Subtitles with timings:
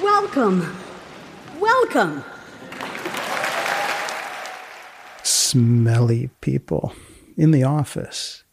[0.00, 0.76] Welcome.
[1.58, 2.22] Welcome.
[5.24, 6.92] Smelly people
[7.36, 8.44] in the office.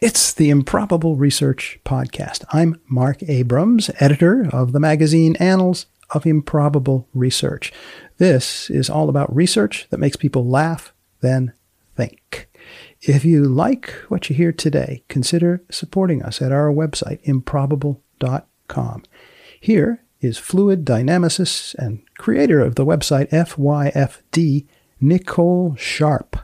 [0.00, 2.46] It's the Improbable Research Podcast.
[2.50, 7.70] I'm Marc Abrahams, editor of the magazine Annals of Improbable Research.
[8.16, 11.52] This is all about research that makes people laugh, then
[11.94, 12.47] think.
[13.02, 19.04] If you like what you hear today, consider supporting us at our website, improbable.com.
[19.60, 24.66] Here is fluid dynamicist and creator of the website FYFD,
[25.00, 26.38] Nicole Sharp.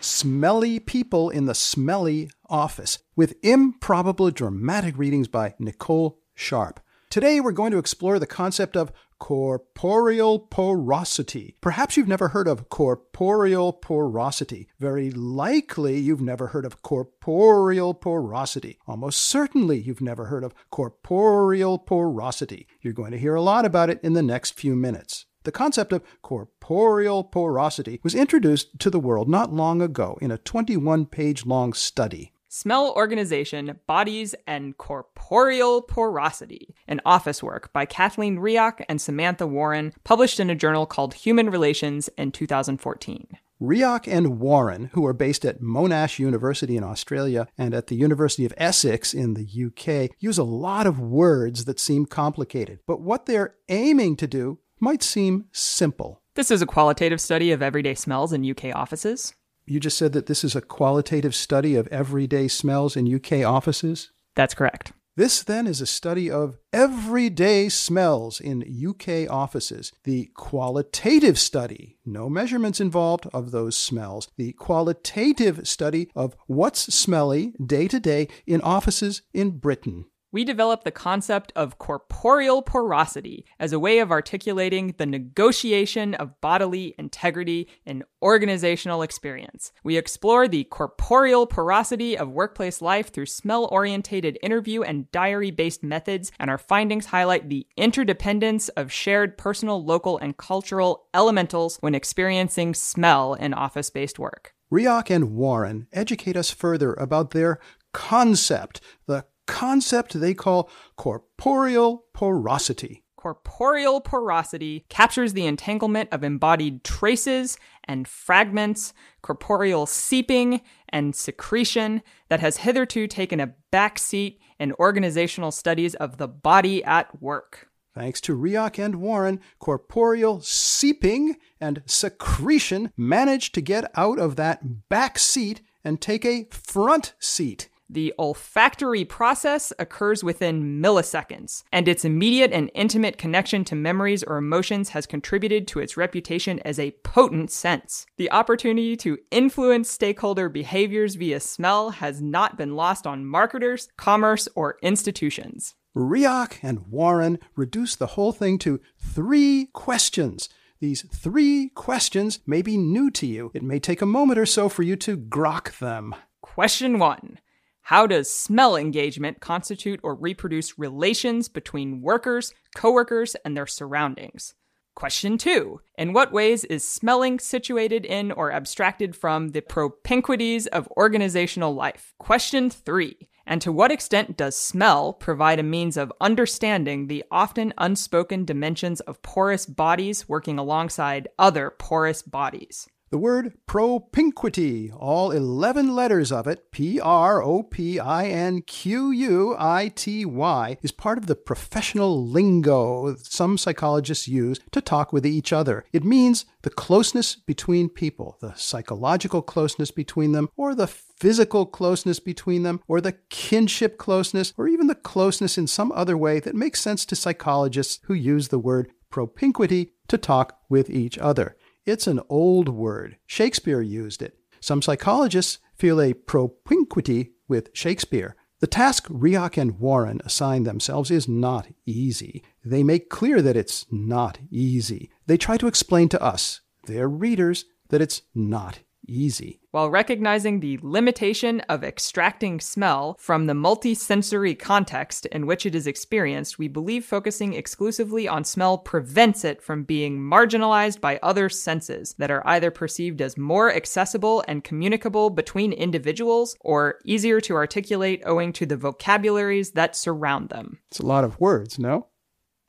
[0.00, 6.80] Smelly people in the smelly office with improbable dramatic readings by Nicole Sharp.
[7.10, 8.90] Today we're going to explore the concept of
[9.22, 11.54] corporeal porosity.
[11.60, 14.66] Perhaps you've never heard of corporeal porosity.
[14.80, 18.78] Very likely you've never heard of corporeal porosity.
[18.84, 22.66] Almost certainly you've never heard of corporeal porosity.
[22.80, 25.26] You're going to hear a lot about it in the next few minutes.
[25.44, 30.38] The concept of corporeal porosity was introduced to the world not long ago in a
[30.38, 32.31] 21 page long study.
[32.54, 39.94] Smell Organization, Bodies, and Corporeal Porosity, an office work by Kathleen Riach and Samantha Warren,
[40.04, 43.26] published in a journal called Human Relations in 2014.
[43.58, 48.44] Riach and Warren, who are based at Monash University in Australia and at the University
[48.44, 52.80] of Essex in the UK, use a lot of words that seem complicated.
[52.86, 56.20] But what they're aiming to do might seem simple.
[56.34, 59.32] This is a qualitative study of everyday smells in UK offices.
[59.64, 64.10] You just said that this is a qualitative study of everyday smells in UK offices?
[64.34, 64.92] That's correct.
[65.14, 69.92] This then is a study of everyday smells in UK offices.
[70.04, 74.28] The qualitative study, no measurements involved of those smells.
[74.38, 80.84] The qualitative study of what's smelly day to day in offices in Britain we developed
[80.84, 87.68] the concept of corporeal porosity as a way of articulating the negotiation of bodily integrity
[87.84, 89.72] in organizational experience.
[89.84, 95.82] We explore the corporeal porosity of workplace life through smell orientated interview and diary based
[95.82, 101.94] methods, and our findings highlight the interdependence of shared personal, local, and cultural elementals when
[101.94, 104.54] experiencing smell in office based work.
[104.72, 107.58] Riach and Warren educate us further about their
[107.92, 113.02] concept, the concept they call corporeal porosity.
[113.16, 118.92] Corporeal porosity captures the entanglement of embodied traces and fragments,
[119.22, 126.26] corporeal seeping and secretion that has hitherto taken a backseat in organizational studies of the
[126.26, 127.68] body at work.
[127.94, 134.88] Thanks to Riach and Warren, corporeal seeping and secretion managed to get out of that
[134.88, 137.68] back seat and take a front seat.
[137.92, 144.38] The olfactory process occurs within milliseconds, and its immediate and intimate connection to memories or
[144.38, 148.06] emotions has contributed to its reputation as a potent sense.
[148.16, 154.48] The opportunity to influence stakeholder behaviors via smell has not been lost on marketers, commerce,
[154.54, 155.74] or institutions.
[155.94, 160.48] Riach and Warren reduce the whole thing to three questions.
[160.80, 163.50] These three questions may be new to you.
[163.52, 166.14] It may take a moment or so for you to grok them.
[166.40, 167.38] Question one
[167.82, 174.54] how does smell engagement constitute or reproduce relations between workers, coworkers, and their surroundings?
[174.94, 180.86] Question two In what ways is smelling situated in or abstracted from the propinquities of
[180.96, 182.14] organizational life?
[182.18, 187.72] Question three And to what extent does smell provide a means of understanding the often
[187.78, 192.86] unspoken dimensions of porous bodies working alongside other porous bodies?
[193.12, 199.10] The word propinquity, all 11 letters of it, P R O P I N Q
[199.10, 205.12] U I T Y, is part of the professional lingo some psychologists use to talk
[205.12, 205.84] with each other.
[205.92, 212.18] It means the closeness between people, the psychological closeness between them, or the physical closeness
[212.18, 216.54] between them, or the kinship closeness, or even the closeness in some other way that
[216.54, 221.56] makes sense to psychologists who use the word propinquity to talk with each other.
[221.84, 223.16] It's an old word.
[223.26, 224.38] Shakespeare used it.
[224.60, 228.36] Some psychologists feel a propinquity with Shakespeare.
[228.60, 232.44] The task Riach and Warren assign themselves is not easy.
[232.64, 235.10] They make clear that it's not easy.
[235.26, 239.60] They try to explain to us, their readers, that it's not easy.
[239.70, 245.86] While recognizing the limitation of extracting smell from the multisensory context in which it is
[245.86, 252.14] experienced, we believe focusing exclusively on smell prevents it from being marginalized by other senses
[252.18, 258.22] that are either perceived as more accessible and communicable between individuals or easier to articulate
[258.26, 260.78] owing to the vocabularies that surround them.
[260.90, 262.08] It's a lot of words, no?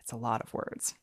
[0.00, 0.94] It's a lot of words.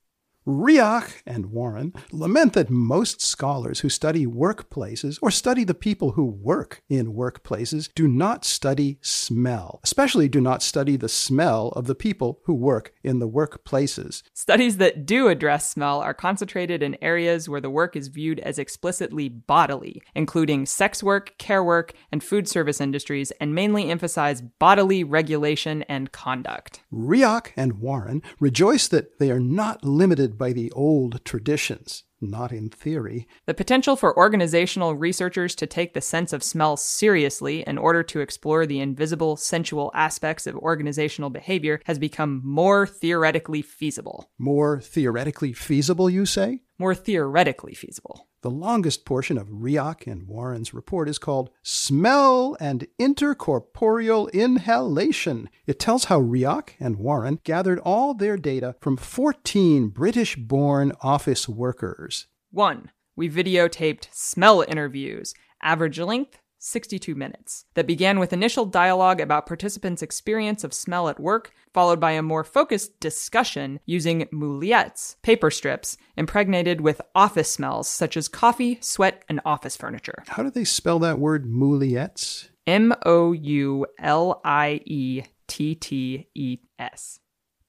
[0.48, 6.26] Riach and Warren lament that most scholars who study workplaces or study the people who
[6.26, 11.94] work in workplaces do not study smell, especially do not study the smell of the
[11.94, 14.24] people who work in the workplaces.
[14.34, 18.58] Studies that do address smell are concentrated in areas where the work is viewed as
[18.58, 25.04] explicitly bodily, including sex work, care work, and food service industries, and mainly emphasize bodily
[25.04, 26.82] regulation and conduct.
[26.92, 32.70] Riach and Warren rejoice that they are not limited by the old traditions, not in
[32.70, 33.28] theory.
[33.46, 38.20] The potential for organizational researchers to take the sense of smell seriously in order to
[38.20, 44.30] explore the invisible, sensual aspects of organizational behavior has become more theoretically feasible.
[44.38, 46.62] More theoretically feasible, you say?
[46.78, 48.28] More theoretically feasible.
[48.42, 55.48] The longest portion of Riach and Warren's report is called Smell and Intercorporeal Inhalation.
[55.68, 61.48] It tells how Riach and Warren gathered all their data from 14 British born office
[61.48, 62.26] workers.
[62.50, 62.90] 1.
[63.16, 70.04] We videotaped smell interviews, average length 62 minutes, that began with initial dialogue about participants'
[70.04, 75.98] experience of smell at work, followed by a more focused discussion using mouliettes, paper strips,
[76.16, 80.24] impregnated with office smells such as coffee, sweat, and office furniture.
[80.28, 82.50] How do they spell that word, mouliettes?
[82.68, 87.20] M O U L I E T T E S.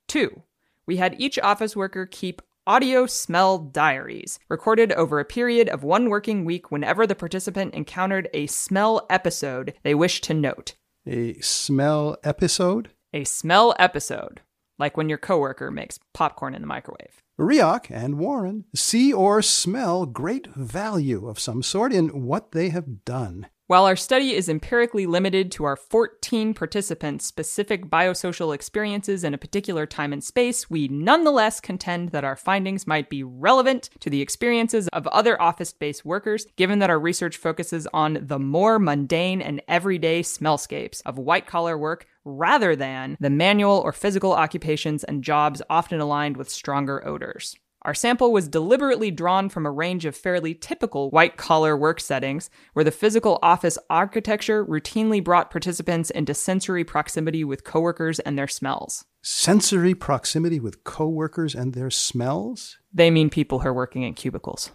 [0.06, 0.42] Two,
[0.84, 6.08] we had each office worker keep audio smell diaries, recorded over a period of one
[6.08, 10.74] working week whenever the participant encountered a smell episode they wished to note.
[11.06, 12.90] A smell episode?
[13.12, 14.40] A smell episode,
[14.78, 17.20] like when your coworker makes popcorn in the microwave.
[17.40, 23.04] Riach and Warren see or smell great value of some sort in what they have
[23.04, 23.48] done.
[23.72, 29.38] While our study is empirically limited to our 14 participants' specific biosocial experiences in a
[29.38, 34.20] particular time and space, we nonetheless contend that our findings might be relevant to the
[34.20, 39.40] experiences of other office based workers, given that our research focuses on the more mundane
[39.40, 45.24] and everyday smellscapes of white collar work rather than the manual or physical occupations and
[45.24, 47.56] jobs often aligned with stronger odors.
[47.84, 52.48] Our sample was deliberately drawn from a range of fairly typical white collar work settings
[52.74, 58.46] where the physical office architecture routinely brought participants into sensory proximity with coworkers and their
[58.46, 59.04] smells.
[59.22, 62.78] Sensory proximity with coworkers and their smells?
[62.92, 64.70] They mean people who are working in cubicles.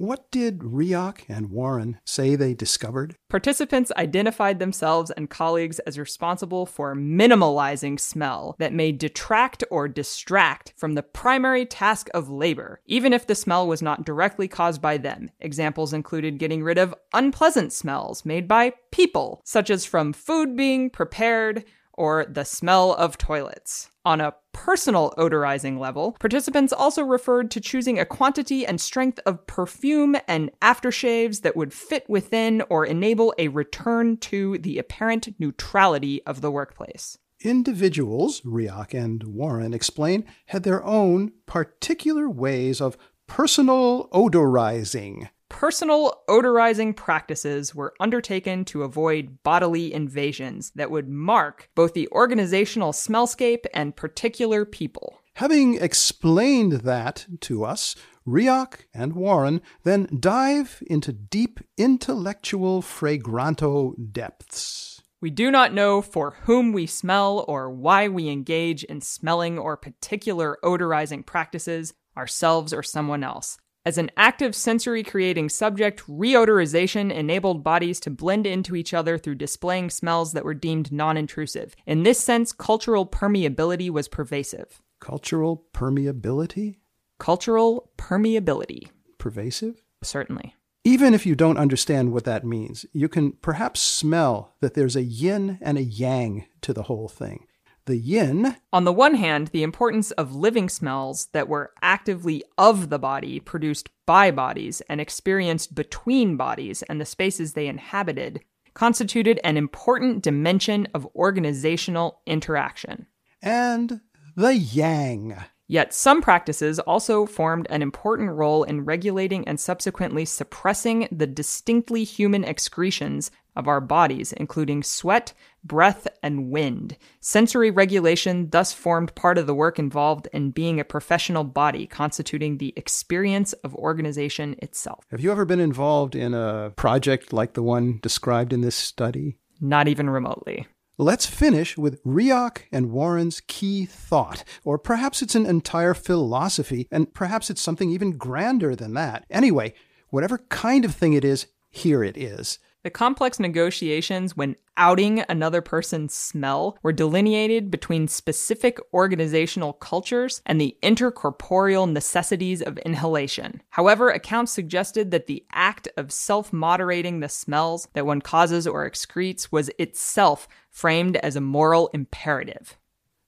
[0.00, 3.16] What did Riach and Warren say they discovered?
[3.28, 10.72] Participants identified themselves and colleagues as responsible for minimalizing smell that may detract or distract
[10.78, 14.96] from the primary task of labor, even if the smell was not directly caused by
[14.96, 15.32] them.
[15.38, 20.88] Examples included getting rid of unpleasant smells made by people, such as from food being
[20.88, 21.62] prepared
[22.00, 23.90] or the smell of toilets.
[24.06, 29.46] On a personal odorizing level, participants also referred to choosing a quantity and strength of
[29.46, 36.22] perfume and aftershaves that would fit within or enable a return to the apparent neutrality
[36.24, 37.18] of the workplace.
[37.42, 45.28] Individuals, Riach and Warren explain, had their own particular ways of personal odorizing.
[45.50, 52.92] Personal odorizing practices were undertaken to avoid bodily invasions that would mark both the organizational
[52.92, 55.20] smellscape and particular people.
[55.34, 57.94] Having explained that to us,
[58.26, 65.02] Riach and Warren then dive into deep intellectual fragranto depths.
[65.20, 69.76] We do not know for whom we smell or why we engage in smelling or
[69.76, 73.58] particular odorizing practices, ourselves or someone else.
[73.86, 79.36] As an active sensory creating subject, reodorization enabled bodies to blend into each other through
[79.36, 81.74] displaying smells that were deemed non intrusive.
[81.86, 84.82] In this sense, cultural permeability was pervasive.
[85.00, 86.76] Cultural permeability?
[87.18, 88.88] Cultural permeability.
[89.16, 89.82] Pervasive?
[90.02, 90.54] Certainly.
[90.84, 95.02] Even if you don't understand what that means, you can perhaps smell that there's a
[95.02, 97.46] yin and a yang to the whole thing.
[97.86, 98.56] The yin.
[98.72, 103.40] On the one hand, the importance of living smells that were actively of the body,
[103.40, 108.40] produced by bodies, and experienced between bodies and the spaces they inhabited,
[108.74, 113.06] constituted an important dimension of organizational interaction.
[113.42, 114.00] And
[114.36, 115.36] the yang.
[115.70, 122.02] Yet some practices also formed an important role in regulating and subsequently suppressing the distinctly
[122.02, 125.32] human excretions of our bodies, including sweat,
[125.64, 126.96] breath, and wind.
[127.20, 132.58] Sensory regulation thus formed part of the work involved in being a professional body, constituting
[132.58, 135.04] the experience of organization itself.
[135.10, 139.38] Have you ever been involved in a project like the one described in this study?
[139.60, 140.66] Not even remotely.
[140.96, 144.44] Let's finish with Riach and Warren's key thought.
[144.64, 149.24] Or perhaps it's an entire philosophy, and perhaps it's something even grander than that.
[149.30, 149.72] Anyway,
[150.10, 152.58] whatever kind of thing it is, here it is.
[152.82, 160.58] The complex negotiations when outing another person's smell were delineated between specific organizational cultures and
[160.58, 163.62] the intercorporeal necessities of inhalation.
[163.68, 168.88] However, accounts suggested that the act of self moderating the smells that one causes or
[168.88, 172.78] excretes was itself framed as a moral imperative.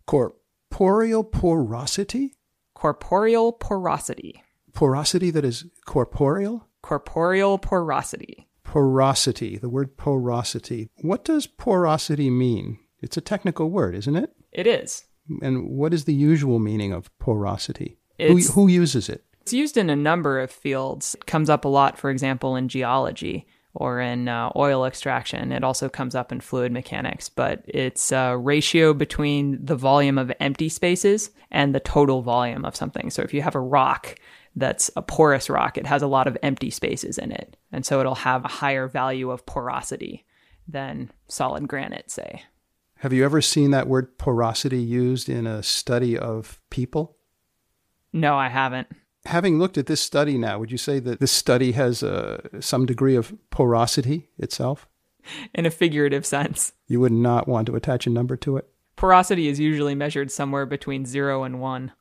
[0.06, 2.36] Corporeal porosity?
[2.74, 4.42] Corporeal porosity.
[4.72, 6.68] Porosity that is corporeal?
[6.80, 10.88] Corporeal porosity porosity, the word porosity.
[11.02, 12.78] What does porosity mean?
[13.02, 14.32] It's a technical word, isn't it?
[14.50, 15.04] It is.
[15.42, 17.98] And what is the usual meaning of porosity?
[18.18, 19.26] Who, who, uses it?
[19.42, 21.14] It's used in a number of fields.
[21.14, 25.52] It comes up a lot, for example, in geology or in uh, oil extraction.
[25.52, 30.32] It also comes up in fluid mechanics, but it's a ratio between the volume of
[30.40, 33.10] empty spaces and the total volume of something.
[33.10, 34.18] So if you have a rock
[34.54, 37.56] that's a porous rock, it has a lot of empty spaces in it.
[37.70, 40.24] And so it'll have a higher value of porosity
[40.68, 42.42] than solid granite, say.
[42.98, 47.16] Have you ever seen that word porosity used in a study of people?
[48.12, 48.88] No, I haven't.
[49.24, 52.86] Having looked at this study now, would you say that this study has uh, some
[52.86, 54.88] degree of porosity itself?
[55.54, 56.72] In a figurative sense.
[56.88, 58.68] You would not want to attach a number to it?
[58.96, 61.92] Porosity is usually measured somewhere between zero and one.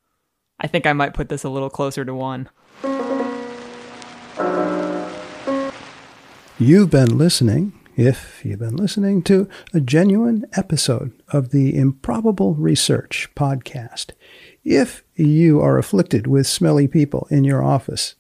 [0.61, 2.47] I think I might put this a little closer to one.
[6.59, 13.27] You've been listening, if you've been listening, to a genuine episode of the Improbable Research
[13.35, 14.11] podcast.
[14.63, 18.13] If you are afflicted with smelly people in your office,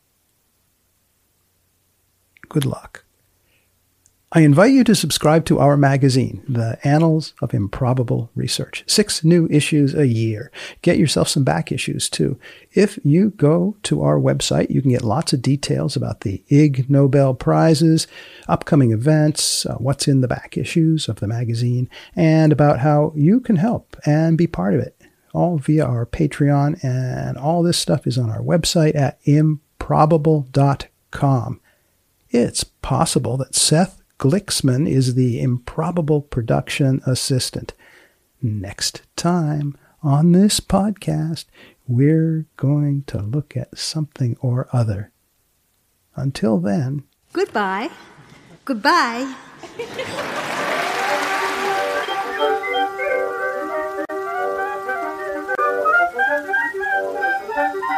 [2.49, 3.05] good luck.
[4.33, 8.85] I invite you to subscribe to our magazine, The Annals of Improbable Research.
[8.87, 10.53] Six new issues a year.
[10.81, 12.39] Get yourself some back issues too.
[12.71, 16.89] If you go to our website, you can get lots of details about the Ig
[16.89, 18.07] Nobel Prizes,
[18.47, 23.41] upcoming events, uh, what's in the back issues of the magazine, and about how you
[23.41, 24.95] can help and be part of it.
[25.33, 31.59] All via our Patreon, and all this stuff is on our website at improbable.com.
[32.29, 37.73] It's possible that Seth Gliksman is the improbable production assistant.
[38.39, 41.45] Next time on this podcast,
[41.87, 45.11] we're going to look at something or other.
[46.15, 47.89] Until then, goodbye.
[48.63, 49.33] Goodbye.